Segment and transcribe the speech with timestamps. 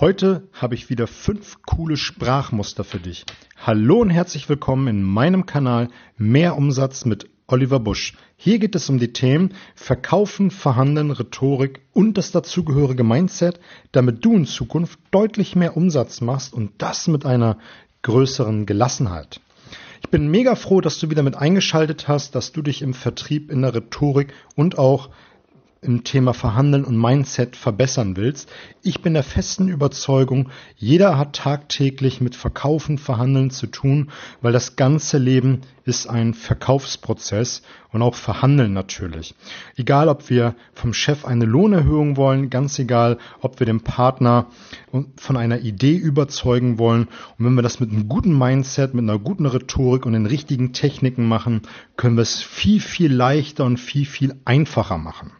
[0.00, 3.24] Heute habe ich wieder fünf coole Sprachmuster für dich.
[3.56, 5.86] Hallo und herzlich willkommen in meinem Kanal
[6.16, 8.16] Mehr Umsatz mit Oliver Busch.
[8.34, 13.60] Hier geht es um die Themen Verkaufen, Verhandeln, Rhetorik und das dazugehörige Mindset,
[13.92, 17.58] damit du in Zukunft deutlich mehr Umsatz machst und das mit einer
[18.02, 19.40] größeren Gelassenheit.
[20.02, 23.48] Ich bin mega froh, dass du wieder mit eingeschaltet hast, dass du dich im Vertrieb,
[23.48, 25.10] in der Rhetorik und auch
[25.84, 28.50] im Thema Verhandeln und Mindset verbessern willst.
[28.82, 34.76] Ich bin der festen Überzeugung, jeder hat tagtäglich mit Verkaufen, Verhandeln zu tun, weil das
[34.76, 39.34] ganze Leben ist ein Verkaufsprozess und auch Verhandeln natürlich.
[39.76, 44.46] Egal, ob wir vom Chef eine Lohnerhöhung wollen, ganz egal, ob wir den Partner
[45.16, 47.08] von einer Idee überzeugen wollen.
[47.38, 50.72] Und wenn wir das mit einem guten Mindset, mit einer guten Rhetorik und den richtigen
[50.72, 51.62] Techniken machen,
[51.96, 55.32] können wir es viel, viel leichter und viel, viel einfacher machen.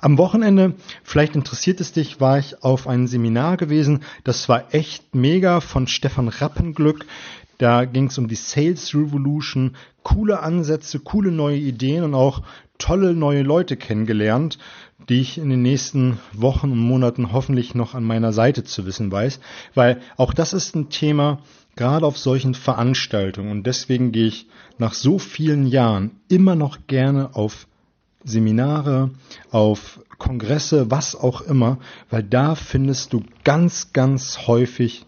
[0.00, 4.04] Am Wochenende, vielleicht interessiert es dich, war ich auf ein Seminar gewesen.
[4.22, 7.04] Das war echt mega von Stefan Rappenglück.
[7.58, 12.42] Da ging es um die Sales Revolution, coole Ansätze, coole neue Ideen und auch
[12.78, 14.58] tolle neue Leute kennengelernt,
[15.08, 19.10] die ich in den nächsten Wochen und Monaten hoffentlich noch an meiner Seite zu wissen
[19.10, 19.40] weiß,
[19.74, 21.40] weil auch das ist ein Thema,
[21.74, 24.46] gerade auf solchen Veranstaltungen und deswegen gehe ich
[24.78, 27.67] nach so vielen Jahren immer noch gerne auf
[28.28, 29.10] Seminare,
[29.50, 31.78] auf Kongresse, was auch immer,
[32.10, 35.06] weil da findest du ganz, ganz häufig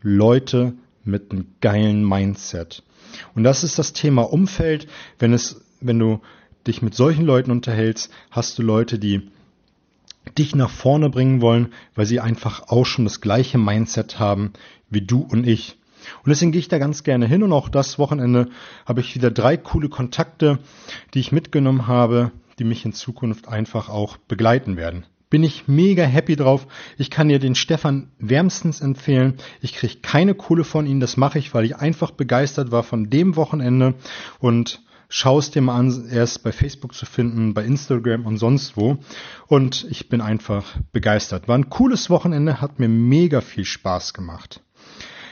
[0.00, 2.82] Leute mit einem geilen Mindset.
[3.34, 4.86] Und das ist das Thema Umfeld.
[5.18, 6.20] Wenn es, wenn du
[6.66, 9.30] dich mit solchen Leuten unterhältst, hast du Leute, die
[10.36, 14.52] dich nach vorne bringen wollen, weil sie einfach auch schon das gleiche Mindset haben
[14.90, 15.76] wie du und ich.
[16.22, 18.48] Und deswegen gehe ich da ganz gerne hin und auch das Wochenende
[18.86, 20.58] habe ich wieder drei coole Kontakte,
[21.14, 25.04] die ich mitgenommen habe, die mich in Zukunft einfach auch begleiten werden.
[25.30, 26.66] Bin ich mega happy drauf.
[26.96, 29.34] Ich kann dir den Stefan wärmstens empfehlen.
[29.60, 31.00] Ich kriege keine Kohle von ihm.
[31.00, 33.94] Das mache ich, weil ich einfach begeistert war von dem Wochenende
[34.38, 36.08] und schau es dir mal an.
[36.10, 38.98] Er ist bei Facebook zu finden, bei Instagram und sonst wo.
[39.46, 41.46] Und ich bin einfach begeistert.
[41.46, 44.62] War ein cooles Wochenende, hat mir mega viel Spaß gemacht.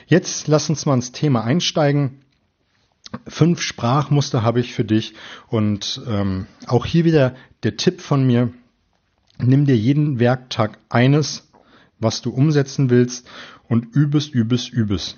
[0.07, 2.23] Jetzt lass uns mal ins Thema einsteigen.
[3.27, 5.15] Fünf Sprachmuster habe ich für dich
[5.49, 8.53] und ähm, auch hier wieder der Tipp von mir,
[9.39, 11.49] nimm dir jeden Werktag eines,
[11.99, 13.29] was du umsetzen willst
[13.69, 15.17] und übest, übest, übest.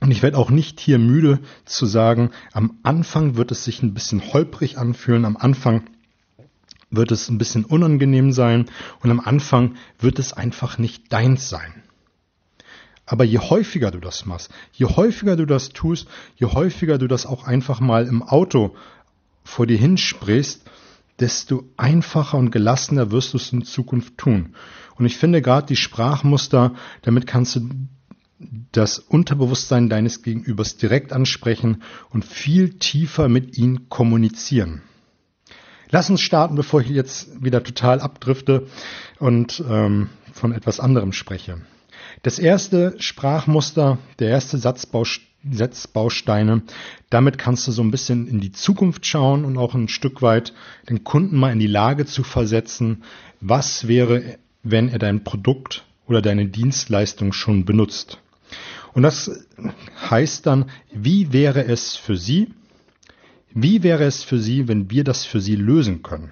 [0.00, 3.94] Und ich werde auch nicht hier müde zu sagen, am Anfang wird es sich ein
[3.94, 5.84] bisschen holprig anfühlen, am Anfang
[6.90, 8.66] wird es ein bisschen unangenehm sein
[9.00, 11.82] und am Anfang wird es einfach nicht deins sein.
[13.04, 17.26] Aber je häufiger du das machst, je häufiger du das tust, je häufiger du das
[17.26, 18.76] auch einfach mal im Auto
[19.44, 20.62] vor dir hinsprichst,
[21.18, 24.54] desto einfacher und gelassener wirst du es in Zukunft tun.
[24.96, 27.68] Und ich finde gerade die Sprachmuster, damit kannst du
[28.72, 34.82] das Unterbewusstsein deines Gegenübers direkt ansprechen und viel tiefer mit ihm kommunizieren.
[35.90, 38.66] Lass uns starten, bevor ich jetzt wieder total abdrifte
[39.18, 41.60] und ähm, von etwas anderem spreche.
[42.20, 46.62] Das erste Sprachmuster, der erste Satzbausteine,
[47.10, 50.52] damit kannst du so ein bisschen in die Zukunft schauen und auch ein Stück weit
[50.88, 53.02] den Kunden mal in die Lage zu versetzen,
[53.40, 58.18] was wäre, wenn er dein Produkt oder deine Dienstleistung schon benutzt.
[58.92, 59.46] Und das
[60.10, 62.52] heißt dann, wie wäre es für Sie?
[63.54, 66.30] Wie wäre es für Sie, wenn wir das für Sie lösen können?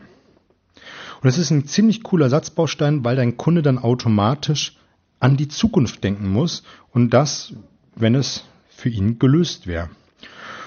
[1.23, 4.77] Und es ist ein ziemlich cooler Satzbaustein, weil dein Kunde dann automatisch
[5.21, 7.53] an die Zukunft denken muss und das,
[7.95, 9.91] wenn es für ihn gelöst wäre.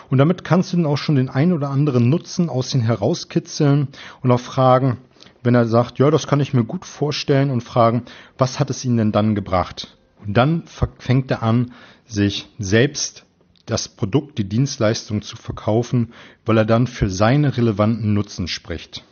[0.09, 3.87] Und damit kannst du dann auch schon den ein oder anderen Nutzen aus ihm herauskitzeln
[4.21, 4.97] und auch fragen,
[5.41, 8.03] wenn er sagt, ja, das kann ich mir gut vorstellen und fragen,
[8.37, 9.97] was hat es ihn denn dann gebracht?
[10.25, 10.63] Und dann
[10.99, 11.73] fängt er an,
[12.05, 13.25] sich selbst
[13.65, 16.13] das Produkt, die Dienstleistung zu verkaufen,
[16.45, 19.03] weil er dann für seine relevanten Nutzen spricht.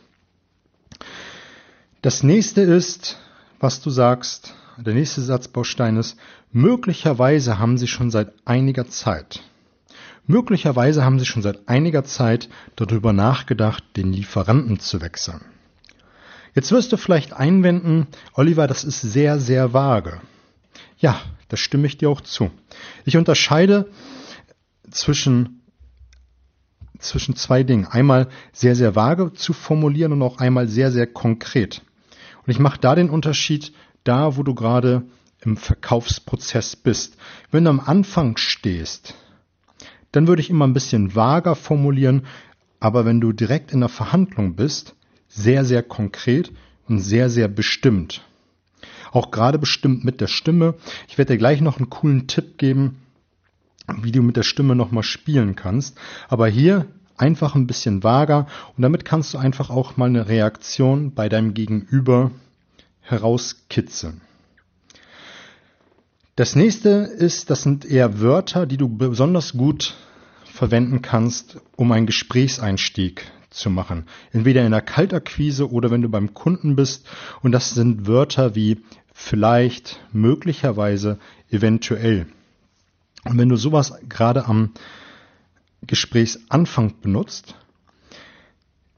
[2.00, 3.18] Das nächste ist,
[3.60, 6.16] was du sagst, der nächste Satzbaustein ist,
[6.50, 9.42] möglicherweise haben Sie schon seit einiger Zeit,
[10.26, 15.40] möglicherweise haben Sie schon seit einiger Zeit darüber nachgedacht, den Lieferanten zu wechseln.
[16.54, 20.20] Jetzt wirst du vielleicht einwenden, Oliver, das ist sehr, sehr vage.
[20.98, 22.50] Ja, das stimme ich dir auch zu.
[23.04, 23.88] Ich unterscheide
[24.90, 25.62] zwischen
[27.02, 27.86] zwischen zwei Dingen.
[27.86, 31.82] Einmal sehr, sehr vage zu formulieren und auch einmal sehr, sehr konkret.
[32.46, 33.72] Und ich mache da den Unterschied
[34.04, 35.04] da, wo du gerade
[35.40, 37.16] im Verkaufsprozess bist.
[37.50, 39.14] Wenn du am Anfang stehst,
[40.12, 42.26] dann würde ich immer ein bisschen vager formulieren,
[42.80, 44.94] aber wenn du direkt in der Verhandlung bist,
[45.28, 46.52] sehr, sehr konkret
[46.88, 48.22] und sehr, sehr bestimmt.
[49.12, 50.74] Auch gerade bestimmt mit der Stimme.
[51.08, 52.98] Ich werde dir gleich noch einen coolen Tipp geben,
[54.00, 55.98] wie du mit der Stimme nochmal spielen kannst.
[56.28, 58.46] Aber hier einfach ein bisschen vager
[58.76, 62.30] und damit kannst du einfach auch mal eine Reaktion bei deinem Gegenüber
[63.02, 64.22] herauskitzeln.
[66.34, 69.94] Das nächste ist, das sind eher Wörter, die du besonders gut
[70.44, 74.06] verwenden kannst, um einen Gesprächseinstieg zu machen.
[74.32, 77.06] Entweder in der Kaltakquise oder wenn du beim Kunden bist.
[77.42, 78.82] Und das sind Wörter wie
[79.12, 81.18] vielleicht, möglicherweise,
[81.50, 82.26] eventuell.
[83.24, 84.72] Und wenn du sowas gerade am
[85.86, 87.56] Gesprächsanfang benutzt,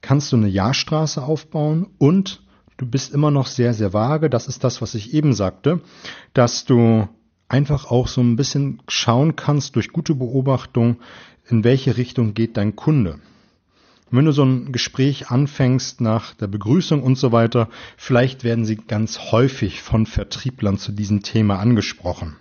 [0.01, 2.44] kannst du eine Ja-Straße aufbauen und
[2.85, 4.29] du bist immer noch sehr, sehr vage.
[4.29, 5.81] Das ist das, was ich eben sagte,
[6.35, 7.09] dass du
[7.49, 10.99] einfach auch so ein bisschen schauen kannst durch gute Beobachtung,
[11.49, 13.15] in welche Richtung geht dein Kunde.
[14.11, 18.65] Und wenn du so ein Gespräch anfängst nach der Begrüßung und so weiter, vielleicht werden
[18.65, 22.37] sie ganz häufig von Vertrieblern zu diesem Thema angesprochen.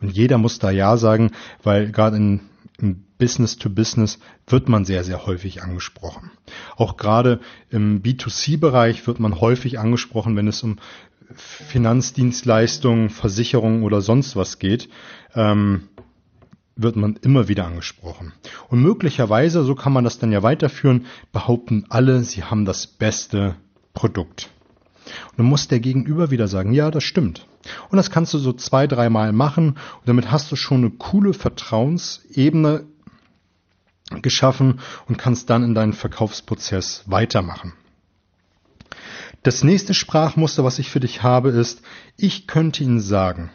[0.00, 1.32] Und jeder muss da Ja sagen,
[1.62, 2.40] weil gerade in,
[2.78, 6.30] im Business to Business wird man sehr, sehr häufig angesprochen.
[6.76, 7.40] Auch gerade
[7.70, 10.78] im B2C-Bereich wird man häufig angesprochen, wenn es um
[11.34, 14.88] Finanzdienstleistungen, Versicherungen oder sonst was geht.
[15.34, 15.88] Ähm,
[16.76, 18.32] wird man immer wieder angesprochen.
[18.68, 23.54] Und möglicherweise, so kann man das dann ja weiterführen, behaupten alle, sie haben das beste
[23.92, 24.50] Produkt.
[25.30, 27.46] Und dann muss der Gegenüber wieder sagen, ja, das stimmt.
[27.88, 31.32] Und das kannst du so zwei, dreimal machen und damit hast du schon eine coole
[31.34, 32.86] Vertrauensebene
[34.22, 37.72] geschaffen und kannst dann in deinen Verkaufsprozess weitermachen.
[39.42, 41.82] Das nächste Sprachmuster, was ich für dich habe, ist,
[42.16, 43.50] ich könnte Ihnen sagen,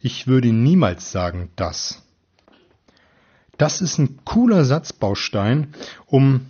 [0.00, 2.02] ich würde niemals sagen, das.
[3.56, 5.74] Das ist ein cooler Satzbaustein,
[6.06, 6.46] um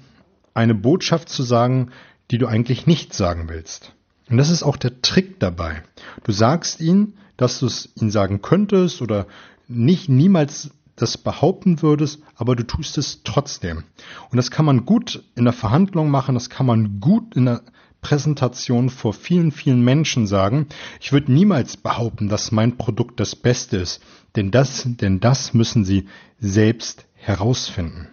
[0.54, 1.90] eine Botschaft zu sagen,
[2.30, 3.94] die du eigentlich nicht sagen willst.
[4.28, 5.82] Und das ist auch der Trick dabei.
[6.24, 9.26] Du sagst ihnen, dass du es ihnen sagen könntest oder
[9.68, 13.84] nicht niemals das behaupten würdest, aber du tust es trotzdem.
[14.30, 17.62] Und das kann man gut in der Verhandlung machen, das kann man gut in der
[18.00, 20.66] Präsentation vor vielen, vielen Menschen sagen.
[21.00, 24.02] Ich würde niemals behaupten, dass mein Produkt das Beste ist,
[24.36, 26.06] denn das, denn das müssen Sie
[26.38, 28.08] selbst herausfinden.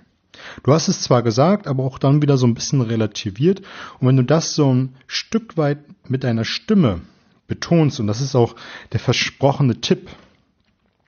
[0.63, 3.61] Du hast es zwar gesagt, aber auch dann wieder so ein bisschen relativiert.
[3.99, 7.01] Und wenn du das so ein Stück weit mit deiner Stimme
[7.47, 8.55] betonst, und das ist auch
[8.91, 10.09] der versprochene Tipp,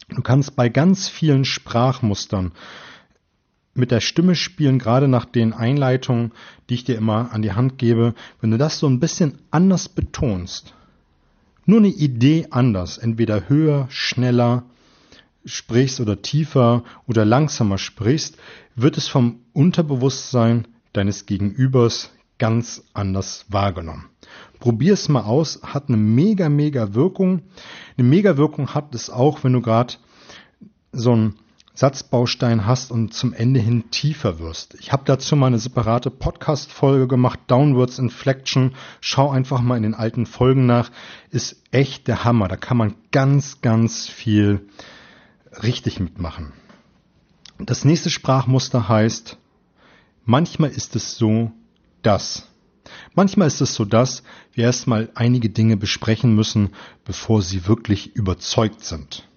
[0.10, 2.52] du kannst bei ganz vielen Sprachmustern
[3.74, 6.32] mit der Stimme spielen, gerade nach den Einleitungen,
[6.70, 9.88] die ich dir immer an die Hand gebe, wenn du das so ein bisschen anders
[9.88, 10.74] betonst,
[11.66, 14.64] nur eine Idee anders, entweder höher, schneller
[15.48, 18.38] sprichst oder tiefer oder langsamer sprichst,
[18.76, 24.10] wird es vom Unterbewusstsein deines Gegenübers ganz anders wahrgenommen.
[24.60, 27.42] Probier es mal aus, hat eine mega, mega Wirkung.
[27.98, 29.96] Eine mega Wirkung hat es auch, wenn du gerade
[30.92, 31.36] so ein
[31.74, 34.76] Satzbaustein hast und zum Ende hin tiefer wirst.
[34.80, 38.74] Ich habe dazu mal eine separate Podcast-Folge gemacht, Downwards Inflection.
[39.00, 40.90] Schau einfach mal in den alten Folgen nach.
[41.30, 42.48] Ist echt der Hammer.
[42.48, 44.68] Da kann man ganz, ganz viel
[45.63, 46.54] richtig mitmachen.
[47.59, 49.38] Das nächste Sprachmuster heißt,
[50.25, 51.51] manchmal ist es so,
[52.01, 52.48] dass.
[53.15, 54.24] Manchmal ist es so, dass
[54.54, 56.69] wir erstmal einige Dinge besprechen müssen,
[57.04, 59.27] bevor sie wirklich überzeugt sind.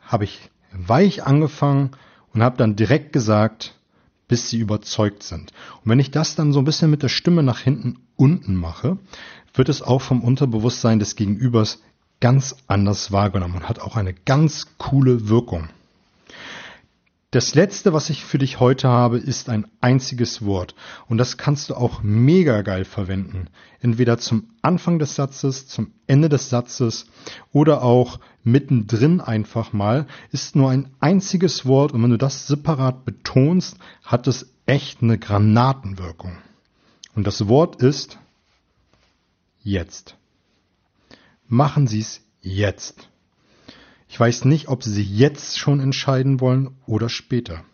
[0.00, 1.90] Habe ich weich angefangen
[2.32, 3.74] und habe dann direkt gesagt,
[4.26, 5.52] bis sie überzeugt sind.
[5.82, 8.98] Und wenn ich das dann so ein bisschen mit der Stimme nach hinten unten mache,
[9.54, 11.82] wird es auch vom Unterbewusstsein des Gegenübers
[12.20, 15.68] ganz anders wahrgenommen und hat auch eine ganz coole Wirkung.
[17.30, 20.74] Das letzte, was ich für dich heute habe, ist ein einziges Wort.
[21.08, 23.48] Und das kannst du auch mega geil verwenden.
[23.80, 27.04] Entweder zum Anfang des Satzes, zum Ende des Satzes
[27.52, 30.06] oder auch mittendrin einfach mal.
[30.32, 35.18] Ist nur ein einziges Wort und wenn du das separat betonst, hat es echt eine
[35.18, 36.38] Granatenwirkung.
[37.14, 38.18] Und das Wort ist
[39.62, 40.16] jetzt.
[41.48, 43.08] Machen Sie es jetzt.
[44.06, 47.64] Ich weiß nicht, ob Sie sich jetzt schon entscheiden wollen oder später.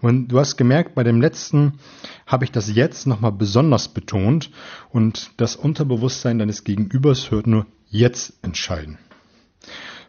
[0.00, 1.78] Und du hast gemerkt, bei dem letzten
[2.26, 4.50] habe ich das jetzt nochmal besonders betont
[4.90, 8.98] und das Unterbewusstsein deines Gegenübers hört nur jetzt entscheiden.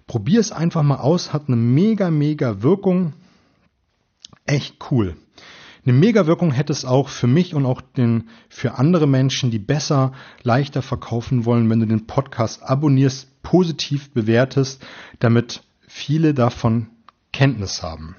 [0.08, 3.14] Probier es einfach mal aus, hat eine mega, mega Wirkung.
[4.48, 5.18] Echt cool.
[5.86, 10.14] Eine Mega-Wirkung hätte es auch für mich und auch den, für andere Menschen, die besser,
[10.42, 14.82] leichter verkaufen wollen, wenn du den Podcast abonnierst, positiv bewertest,
[15.20, 16.88] damit viele davon
[17.34, 18.16] Kenntnis haben.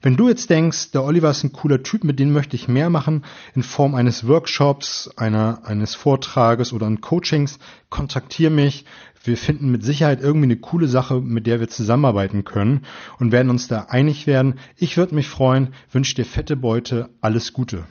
[0.00, 2.88] Wenn du jetzt denkst, der Oliver ist ein cooler Typ, mit dem möchte ich mehr
[2.88, 3.24] machen,
[3.54, 7.58] in Form eines Workshops, einer, eines Vortrages oder ein Coachings,
[7.90, 8.84] kontaktier mich.
[9.24, 12.86] Wir finden mit Sicherheit irgendwie eine coole Sache, mit der wir zusammenarbeiten können
[13.18, 14.60] und werden uns da einig werden.
[14.76, 17.84] Ich würde mich freuen, wünsche dir fette Beute, alles Gute.